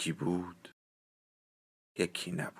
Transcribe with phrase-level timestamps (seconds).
[0.00, 0.74] یکی بود
[1.98, 2.54] یکی نبود.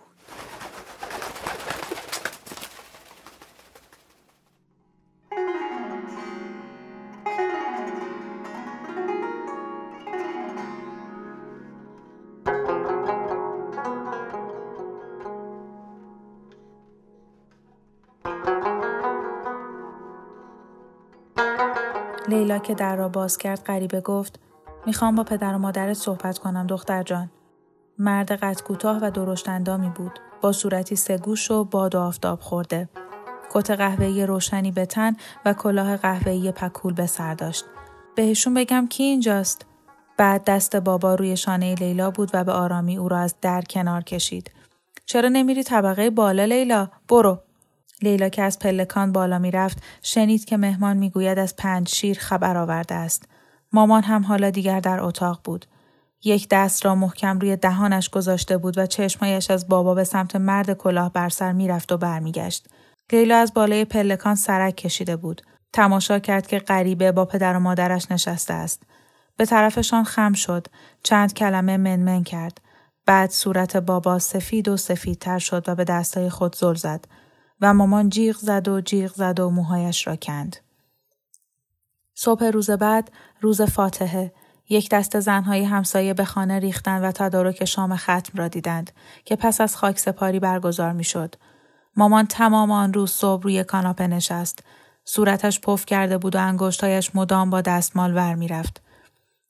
[22.28, 24.49] لیلا که در را باز کرد غریبه گفت
[24.86, 27.30] می‌خوام با پدر و مادرت صحبت کنم دختر جان.
[27.98, 30.20] مرد قد کوتاه و درشت اندامی بود.
[30.40, 32.88] با صورتی سگوش و باد و آفتاب خورده.
[33.50, 37.64] کت قهوه‌ای روشنی به تن و کلاه قهوه‌ای پکول به سر داشت.
[38.16, 39.66] بهشون بگم کی اینجاست؟
[40.16, 44.02] بعد دست بابا روی شانه لیلا بود و به آرامی او را از در کنار
[44.02, 44.50] کشید.
[45.06, 47.38] چرا نمیری طبقه بالا لیلا؟ برو.
[48.02, 52.94] لیلا که از پلکان بالا می‌رفت شنید که مهمان می‌گوید از پنج شیر خبر آورده
[52.94, 53.28] است.
[53.72, 55.66] مامان هم حالا دیگر در اتاق بود.
[56.24, 60.72] یک دست را محکم روی دهانش گذاشته بود و چشمایش از بابا به سمت مرد
[60.72, 62.68] کلاه بر سر می‌رفت و برمیگشت.
[63.12, 65.42] لیلا از بالای پلکان سرک کشیده بود.
[65.72, 68.82] تماشا کرد که غریبه با پدر و مادرش نشسته است.
[69.36, 70.66] به طرفشان خم شد.
[71.02, 72.60] چند کلمه منمن کرد.
[73.06, 77.04] بعد صورت بابا سفید و سفیدتر شد و به دستای خود زل زد.
[77.60, 80.56] و مامان جیغ زد و جیغ زد و موهایش را کند.
[82.22, 84.32] صبح روز بعد روز فاتحه
[84.68, 88.90] یک دست زنهای همسایه به خانه ریختند و تدارک شام ختم را دیدند
[89.24, 91.34] که پس از خاک سپاری برگزار می شد.
[91.96, 94.62] مامان تمام آن روز صبح روی کاناپه نشست.
[95.04, 98.82] صورتش پف کرده بود و انگشتایش مدام با دستمال ور می رفت.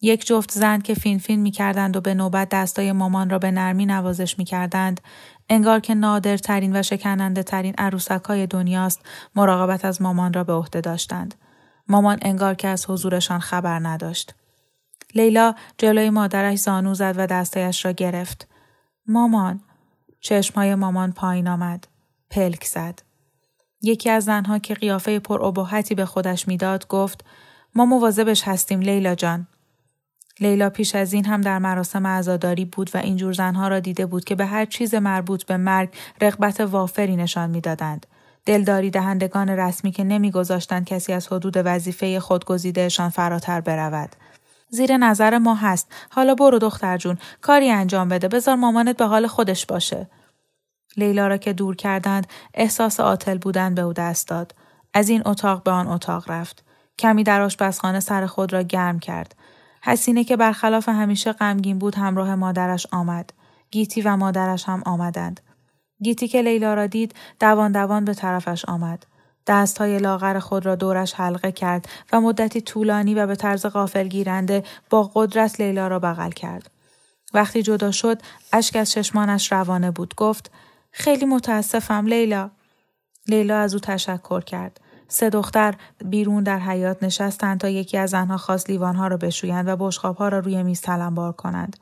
[0.01, 3.51] یک جفت زن که فین فین می کردند و به نوبت دستای مامان را به
[3.51, 5.01] نرمی نوازش می کردند،
[5.49, 9.01] انگار که نادرترین و شکننده ترین عروسک های دنیاست
[9.35, 11.35] مراقبت از مامان را به عهده داشتند.
[11.91, 14.35] مامان انگار که از حضورشان خبر نداشت.
[15.15, 18.49] لیلا جلوی مادرش زانو زد و دستایش را گرفت.
[19.07, 19.61] مامان
[20.21, 21.87] چشمهای مامان پایین آمد.
[22.31, 23.03] پلک زد.
[23.83, 25.53] یکی از زنها که قیافه پر
[25.95, 27.25] به خودش می‌داد گفت
[27.75, 29.47] ما مواظبش هستیم لیلا جان.
[30.41, 34.25] لیلا پیش از این هم در مراسم عزاداری بود و اینجور زنها را دیده بود
[34.25, 35.89] که به هر چیز مربوط به مرگ
[36.21, 38.07] رغبت وافری نشان می‌دادند.
[38.47, 44.17] دلداری دهندگان رسمی که نمیگذاشتند کسی از حدود وظیفه خودگزیدهشان فراتر برود.
[44.69, 45.93] زیر نظر ما هست.
[46.11, 47.19] حالا برو دختر جون.
[47.41, 48.29] کاری انجام بده.
[48.29, 50.11] بذار مامانت به حال خودش باشه.
[50.97, 54.55] لیلا را که دور کردند احساس عاطل بودن به او دست داد.
[54.95, 56.65] از این اتاق به آن اتاق رفت.
[56.99, 59.35] کمی در آشپزخانه سر خود را گرم کرد.
[59.83, 63.33] حسینه که برخلاف همیشه غمگین بود همراه مادرش آمد.
[63.71, 65.41] گیتی و مادرش هم آمدند.
[66.03, 69.07] گیتی که لیلا را دید دوان دوان به طرفش آمد.
[69.47, 74.63] دستهای لاغر خود را دورش حلقه کرد و مدتی طولانی و به طرز غافل گیرنده
[74.91, 76.71] با قدرت لیلا را بغل کرد.
[77.35, 78.23] وقتی جدا شد
[78.53, 80.51] اشک از چشمانش روانه بود گفت
[80.91, 82.51] خیلی متاسفم لیلا.
[83.29, 84.81] لیلا از او تشکر کرد.
[85.09, 85.75] سه دختر
[86.05, 90.39] بیرون در حیات نشستند تا یکی از آنها خواست لیوانها را بشویند و بشقابها را
[90.39, 91.77] روی میز تلمبار کنند.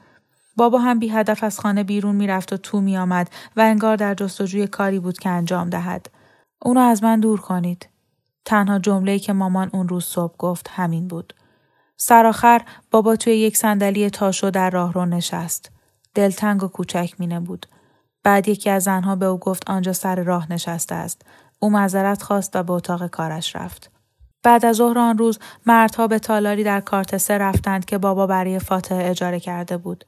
[0.58, 4.14] بابا هم بی هدف از خانه بیرون می‌رفت و تو می آمد و انگار در
[4.14, 6.10] جستجوی کاری بود که انجام دهد.
[6.62, 7.88] اونو از من دور کنید.
[8.44, 11.34] تنها جمله‌ای که مامان اون روز صبح گفت همین بود.
[11.96, 15.70] سرآخر بابا توی یک صندلی تاشو در راهرو نشست.
[16.14, 17.66] دلتنگ و کوچک مینه بود.
[18.22, 21.22] بعد یکی از زنها به او گفت آنجا سر راه نشسته است.
[21.58, 23.90] او معذرت خواست و به اتاق کارش رفت.
[24.43, 29.11] بعد از ظهر آن روز مردها به تالاری در کارتسه رفتند که بابا برای فاتحه
[29.11, 30.04] اجاره کرده بود.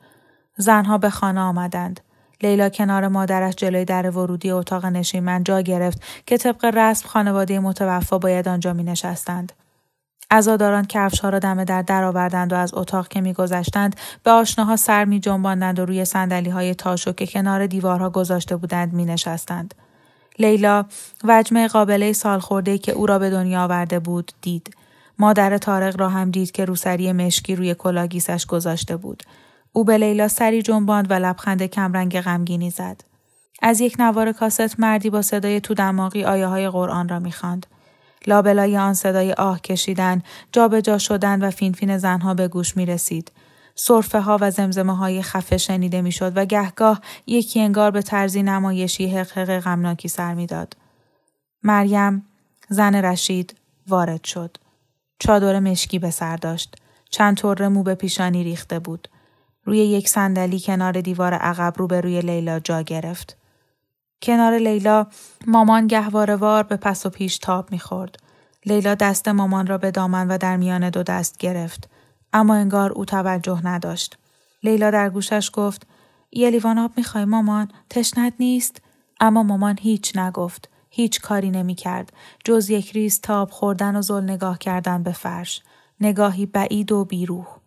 [0.60, 2.00] زنها به خانه آمدند.
[2.42, 8.18] لیلا کنار مادرش جلوی در ورودی اتاق نشیمن جا گرفت که طبق رسم خانواده متوفا
[8.18, 9.52] باید آنجا می نشستند.
[10.88, 15.04] کفش ها را دم در در آوردند و از اتاق که میگذشتند به آشناها سر
[15.04, 19.74] می جنباندند و روی سندلی های تاشو که کنار دیوارها گذاشته بودند می نشستند.
[20.38, 20.84] لیلا
[21.24, 24.74] وجمه قابله سالخورده که او را به دنیا آورده بود دید.
[25.18, 29.22] مادر طارق را هم دید که روسری مشکی روی کلاه‌گیسش گذاشته بود.
[29.72, 33.00] او به لیلا سری جنباند و لبخند کمرنگ غمگینی زد.
[33.62, 37.66] از یک نوار کاست مردی با صدای تو دماغی آیه های قرآن را می‌خواند.
[38.26, 40.22] لابلای آن صدای آه کشیدن،
[40.52, 43.32] جابجا جا شدن و فینفین زنها به گوش می رسید.
[43.74, 48.42] سرفه ها و زمزمه های خفه شنیده می شد و گهگاه یکی انگار به طرزی
[48.42, 50.76] نمایشی حقق غمناکی سر می داد.
[51.62, 52.26] مریم،
[52.68, 53.54] زن رشید،
[53.88, 54.56] وارد شد.
[55.18, 56.76] چادر مشکی به سر داشت.
[57.10, 59.08] چند طور مو به پیشانی ریخته بود.
[59.64, 63.36] روی یک صندلی کنار دیوار عقب روبروی لیلا جا گرفت.
[64.22, 65.06] کنار لیلا
[65.46, 68.18] مامان گهوارهوار به پس و پیش تاب می‌خورد.
[68.66, 71.90] لیلا دست مامان را به دامن و در میان دو دست گرفت.
[72.32, 74.18] اما انگار او توجه نداشت.
[74.62, 75.86] لیلا در گوشش گفت
[76.32, 78.82] یه لیوان آب می‌خوای مامان؟ تشنت نیست؟
[79.20, 80.68] اما مامان هیچ نگفت.
[80.90, 82.12] هیچ کاری نمی‌کرد
[82.44, 85.62] جز یک ریز تاب خوردن و زل نگاه کردن به فرش.
[86.00, 87.59] نگاهی بعید و بیروح.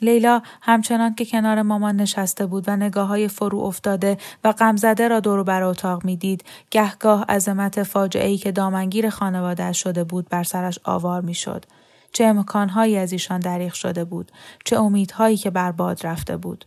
[0.00, 5.20] لیلا همچنان که کنار مامان نشسته بود و نگاه های فرو افتاده و غمزده را
[5.20, 10.78] دور بر اتاق می‌دید گهگاه عظمت فاجعه ای که دامنگیر خانواده شده بود بر سرش
[10.84, 11.64] آوار می‌شد.
[12.12, 14.32] چه امکانهایی از ایشان دریغ شده بود
[14.64, 16.64] چه امیدهایی که بر باد رفته بود.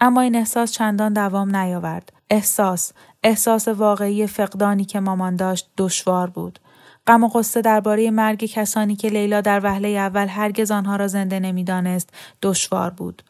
[0.00, 2.12] اما این احساس چندان دوام نیاورد.
[2.30, 2.92] احساس
[3.22, 6.58] احساس واقعی فقدانی که مامان داشت دشوار بود.
[7.06, 11.40] غم و قصه درباره مرگ کسانی که لیلا در وهله اول هرگز آنها را زنده
[11.40, 12.10] نمی‌دانست
[12.42, 13.22] دشوار بود.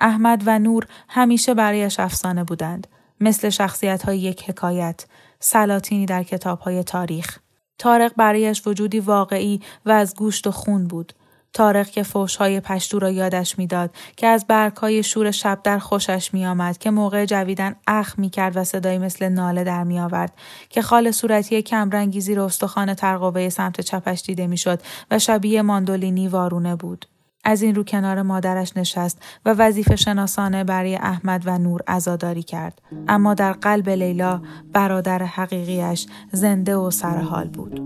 [0.00, 2.86] احمد و نور همیشه برایش افسانه بودند.
[3.20, 5.06] مثل شخصیت های یک حکایت
[5.40, 7.38] سلاطینی در کتاب های تاریخ.
[7.78, 11.12] تارق برایش وجودی واقعی و از گوشت و خون بود.
[11.56, 16.78] تارق که فوشهای پشتو را یادش می‌داد که از برگهای شور شب در خوشش میآمد
[16.78, 20.32] که موقع جویدن اخ می‌کرد و صدایی مثل ناله در میآورد
[20.68, 26.76] که خال صورتی کمرنگی زیر استخوان ترقوه سمت چپش دیده می‌شد و شبیه ماندولینی وارونه
[26.76, 27.06] بود.
[27.44, 32.82] از این رو کنار مادرش نشست و وظیفه شناسانه برای احمد و نور عزاداری کرد.
[33.08, 34.42] اما در قلب لیلا
[34.72, 37.80] برادر حقیقیش زنده و سرحال بود.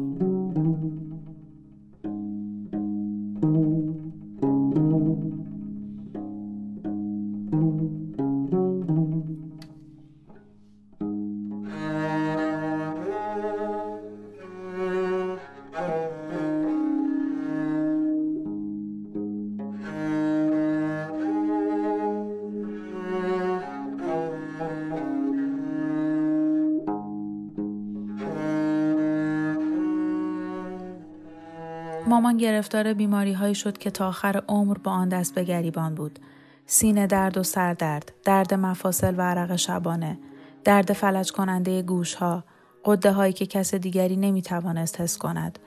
[32.21, 36.19] مامان گرفتار بیماری هایی شد که تا آخر عمر با آن دست به گریبان بود.
[36.67, 40.19] سینه درد و سردرد، درد مفاصل و عرق شبانه،
[40.65, 42.45] درد فلج کننده گوش ها،
[42.85, 45.59] قده هایی که کس دیگری نمی توانست حس کند.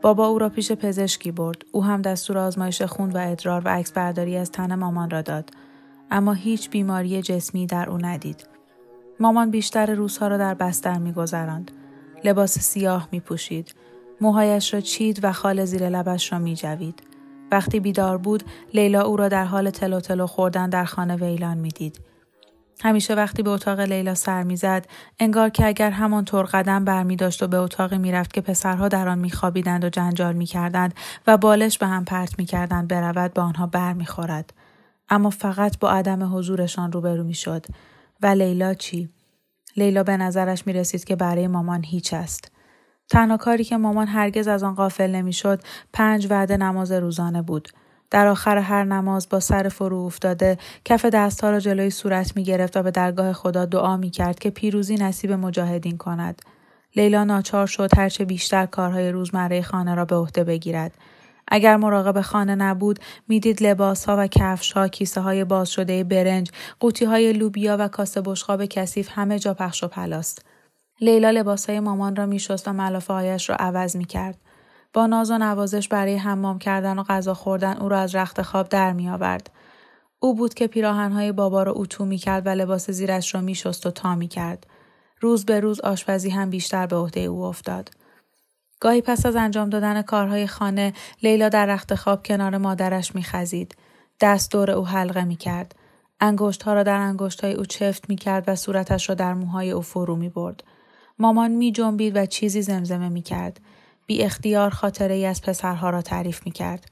[0.00, 1.64] بابا او را پیش پزشکی برد.
[1.72, 5.50] او هم دستور آزمایش خون و ادرار و عکس برداری از تن مامان را داد.
[6.10, 8.46] اما هیچ بیماری جسمی در او ندید.
[9.20, 11.70] مامان بیشتر روزها را در بستر میگذراند.
[12.24, 13.74] لباس سیاه می پوشید.
[14.22, 17.02] موهایش را چید و خال زیر لبش را می جوید.
[17.52, 18.42] وقتی بیدار بود
[18.74, 22.00] لیلا او را در حال تلو تلو خوردن در خانه ویلان می‌دید.
[22.82, 24.86] همیشه وقتی به اتاق لیلا سر می‌زد
[25.20, 29.18] انگار که اگر همانطور قدم برمی داشت و به اتاقی می‌رفت که پسرها در آن
[29.18, 30.94] میخوابیدند و جنجال می‌کردند
[31.26, 34.52] و بالش به هم پرت می‌کردند برود به آنها بر می‌خورد
[35.08, 37.66] اما فقط با عدم حضورشان روبرو می‌شد
[38.22, 39.08] و لیلا چی
[39.76, 42.52] لیلا به نظرش می رسید که برای مامان هیچ است
[43.12, 45.60] تنها کاری که مامان هرگز از آن غافل نمی‌شد
[45.92, 47.68] پنج وعده نماز روزانه بود
[48.10, 52.76] در آخر هر نماز با سر فرو افتاده کف دستها را جلوی صورت می گرفت
[52.76, 56.42] و به درگاه خدا دعا می کرد که پیروزی نصیب مجاهدین کند.
[56.96, 60.92] لیلا ناچار شد هرچه بیشتر کارهای روزمره خانه را به عهده بگیرد.
[61.48, 66.50] اگر مراقب خانه نبود می‌دید لباس ها و کفش ها کیسه باز شده برنج
[66.80, 70.44] قوطی های لوبیا و کاسه بشقاب کثیف همه جا پخش و پلاست
[71.02, 74.38] لیلا لباسهای مامان را میشست و ملافه هایش را عوض می کرد.
[74.92, 78.68] با ناز و نوازش برای حمام کردن و غذا خوردن او را از رخت خواب
[78.68, 79.50] در می آورد.
[80.18, 83.86] او بود که پیراهنهای بابا را اتو می کرد و لباس زیرش را می شست
[83.86, 84.66] و تا می کرد.
[85.20, 87.90] روز به روز آشپزی هم بیشتر به عهده او افتاد.
[88.80, 90.92] گاهی پس از انجام دادن کارهای خانه
[91.22, 93.76] لیلا در رخت خواب کنار مادرش می خزید.
[94.20, 95.74] دست دور او حلقه می کرد.
[96.20, 99.70] انگشت ها را در انگشت های او چفت می کرد و صورتش را در موهای
[99.70, 100.62] او فرو می برد.
[101.22, 103.60] مامان می جنبید و چیزی زمزمه می کرد.
[104.06, 106.86] بی اختیار خاطره ای از پسرها را تعریف می کرد.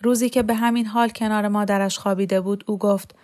[0.00, 3.14] روزی که به همین حال کنار مادرش خوابیده بود او گفت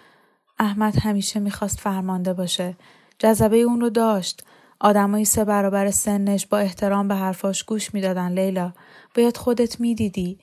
[0.59, 2.77] احمد همیشه می‌خواست فرمانده باشه.
[3.19, 4.45] جذبه اون رو داشت.
[4.81, 8.73] آدمایی سه برابر سنش با احترام به حرفاش گوش می‌دادن لیلا.
[9.15, 10.39] باید خودت می‌دیدی.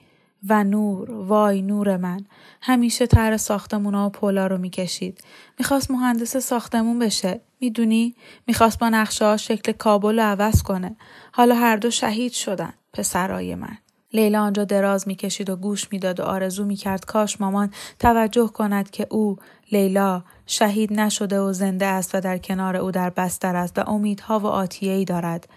[0.49, 2.25] و نور وای نور من
[2.61, 5.21] همیشه طرح ساختمونا و پولا رو می‌کشید
[5.59, 8.15] می‌خواست مهندس ساختمون بشه می‌دونی
[8.47, 10.95] می‌خواست با نقشه شکل کابل رو عوض کنه.
[11.31, 13.77] حالا هر دو شهید شدن پسرای من.
[14.13, 19.07] لیلا آنجا دراز می‌کشید و گوش می‌داد و آرزو می‌کرد کاش مامان توجه کند که
[19.09, 19.37] او
[19.71, 24.39] لیلا شهید نشده و زنده است و در کنار او در بستر است و امیدها
[24.39, 25.49] و آتیهی دارد.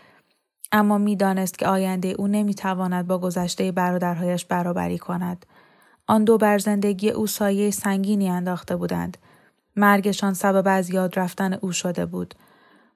[0.73, 5.47] اما می‌دانست که آینده او نمی‌تواند با گذشته برادرهایش برابری کند.
[6.07, 9.19] آن دو بر زندگی او سایه سنگینی انداخته بودند.
[9.77, 12.35] مرگشان سبب از یاد رفتن او شده بود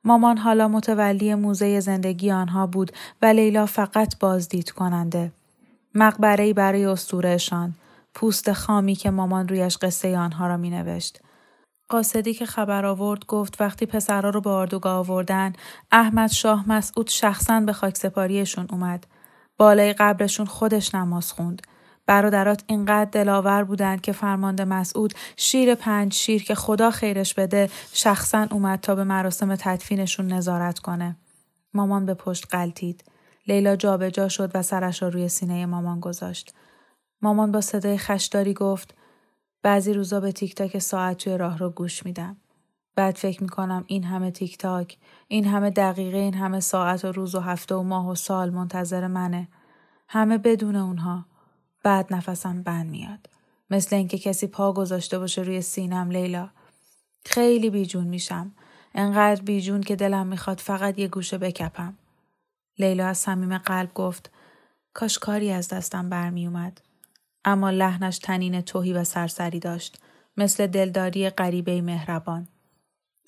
[0.05, 5.33] مامان حالا متولی موزه زندگی آنها بود و لیلا فقط بازدید کننده
[5.95, 7.75] مقبره‌ای برای استورهشان
[8.15, 11.21] پوست خامی که مامان رویش قصه آنها را می نوشت.
[11.89, 15.53] قاصدی که خبر آورد گفت وقتی پسرها رو به اردوگاه آوردن
[15.93, 19.07] احمد شاه مسعود شخصا به خاک سپاریشون اومد.
[19.59, 21.63] بالای قبرشون خودش نماز خوند.
[22.07, 28.47] برادرات اینقدر دلاور بودند که فرمانده مسعود شیر پنج شیر که خدا خیرش بده شخصا
[28.51, 31.17] اومد تا به مراسم تدفینشون نظارت کنه.
[31.75, 33.05] مامان به پشت قلتید.
[33.47, 36.55] لیلا جابجا جا شد و سرش را روی سینه مامان گذاشت.
[37.23, 38.95] مامان با صدای خشداری گفت
[39.63, 42.37] بعضی روزا به تیک تاک ساعت توی راه رو گوش میدم.
[42.97, 47.35] بعد فکر می‌کنم این همه تیک تاک، این همه دقیقه، این همه ساعت و روز
[47.35, 49.49] و هفته و ماه و سال منتظر منه.
[50.09, 51.27] همه بدون اونها.
[51.85, 53.29] بعد نفسم بند میاد.
[53.71, 56.49] مثل اینکه کسی پا گذاشته باشه روی سینم لیلا.
[57.27, 58.53] خیلی بیجون میشم.
[58.95, 61.95] انقدر بیجون که دلم می‌خواد فقط یه گوشه بکپم.
[62.79, 64.31] لیلا از صمیم قلب گفت
[64.95, 66.81] کاش کاری از دستم برمیومد.
[67.45, 69.99] اما لحنش تنین توهی و سرسری داشت
[70.37, 72.49] مثل دلداری غریبه مهربان.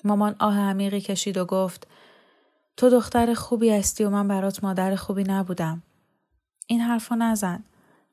[0.03, 1.87] مامان آه عمیقی کشید و گفت
[2.77, 5.83] تو دختر خوبی هستی و من برات مادر خوبی نبودم.
[6.67, 7.63] این حرفو نزن.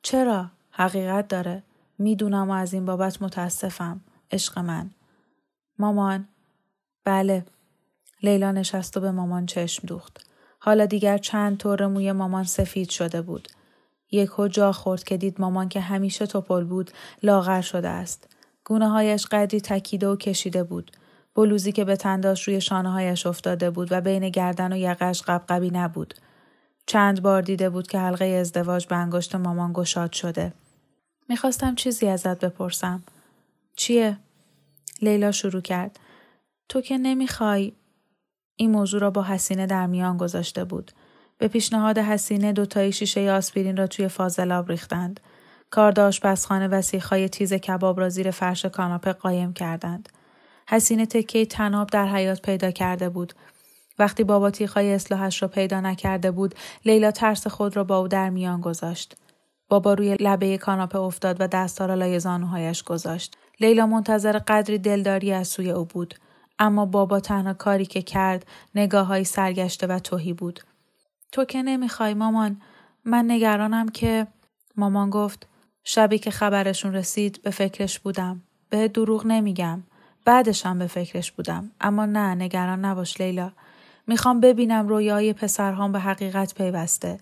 [0.04, 1.62] چرا؟ حقیقت داره.
[1.98, 4.00] می‌دونم و از این بابت متاسفم.
[4.32, 4.90] عشق من.
[5.78, 6.28] مامان
[7.04, 7.44] بله.
[8.22, 10.26] لیلا نشست و به مامان چشم دوخت.
[10.58, 13.48] حالا دیگر چند طور موی مامان سفید شده بود.
[14.10, 16.90] یک جا خورد که دید مامان که همیشه توپل بود
[17.22, 18.28] لاغر شده است.
[18.64, 20.90] گونه هایش قدری تکیده و کشیده بود.
[21.34, 25.70] بلوزی که به تنداش روی شانه هایش افتاده بود و بین گردن و یقش قبقبی
[25.70, 26.14] نبود.
[26.86, 30.52] چند بار دیده بود که حلقه ازدواج به انگشت مامان گشاد شده.
[31.28, 33.02] می‌خواستم چیزی ازت بپرسم.
[33.76, 34.16] چیه؟
[35.02, 35.98] لیلا شروع کرد.
[36.68, 37.72] تو که نمی‌خوای
[38.56, 40.92] این موضوع را با حسینه در میان گذاشته بود.
[41.38, 45.20] به پیشنهاد حسینه دوتایی شیشه آسپرین را توی فاضلاب ریختند.
[45.70, 50.08] کارد آشپزخانه و سیخهای تیز کباب را زیر فرش کاناپه قایم کردند.
[50.68, 53.34] حسینه تکه تناب در حیات پیدا کرده بود.
[53.98, 58.30] وقتی بابا تیخهای اصلاحش را پیدا نکرده بود، لیلا ترس خود را با او در
[58.30, 59.16] میان گذاشت.
[59.68, 63.36] بابا روی لبه کاناپه افتاد و دستها را لای زانوهایش گذاشت.
[63.60, 66.14] لیلا منتظر قدری دلداری از سوی او بود.
[66.58, 70.60] اما بابا تنها کاری که کرد نگاه های سرگشته و توهی بود.
[71.32, 72.60] تو که نمی‌خوای مامان
[73.04, 74.26] من نگرانم که
[74.76, 75.46] مامان گفت
[75.84, 78.42] شبی که خبرشون رسید به فکرش بودم.
[78.70, 79.82] به دروغ نمیگم.
[80.24, 81.70] بعدشم به فکرش بودم.
[81.80, 83.52] اما نه نگران نباش لیلا.
[84.06, 87.18] می‌خوام ببینم رویای پسرهام به حقیقت پیوسته.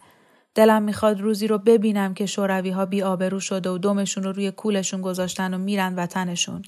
[0.54, 4.50] دلم می‌خواد روزی رو ببینم که شوروی ها بی آبرو شده و دمشون رو روی
[4.50, 6.62] کولشون گذاشتن و میرن وطنشون.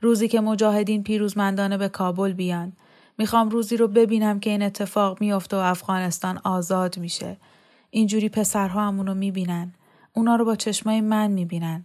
[0.00, 2.72] روزی که مجاهدین پیروزمندانه به کابل بیان.
[3.18, 7.36] می‌خوام روزی رو ببینم که این اتفاق میافته و افغانستان آزاد میشه.
[7.90, 9.74] اینجوری پسرها همونو می‌بینن.
[10.12, 11.84] اونا رو با چشمای من می‌بینن.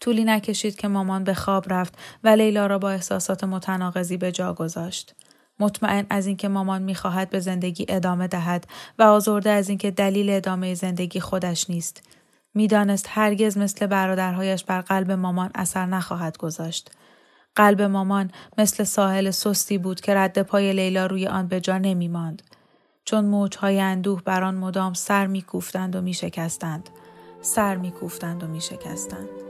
[0.00, 4.54] طولی نکشید که مامان به خواب رفت و لیلا را با احساسات متناقضی به جا
[4.54, 5.14] گذاشت.
[5.60, 8.66] مطمئن از اینکه مامان می‌خواهد به زندگی ادامه دهد
[8.98, 12.02] و آزرده از اینکه دلیل ادامه زندگی خودش نیست.
[12.54, 16.90] می‌دانست هرگز مثل برادرهایش بر قلب مامان اثر نخواهد گذاشت.
[17.56, 22.08] قلب مامان مثل ساحل سستی بود که رد پای لیلا روی آن به جا نمی
[22.08, 22.42] ماند.
[23.04, 26.88] چون موجهای اندوه بر آن مدام سر میکوفتند و میشکستند
[27.42, 29.49] سر میکوفتند و میشکستند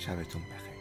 [0.00, 0.79] شبتون بخیر.